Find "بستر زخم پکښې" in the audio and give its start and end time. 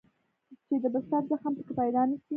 0.93-1.73